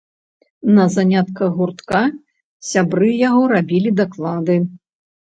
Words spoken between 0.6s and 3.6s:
На занятках гуртка сябры яго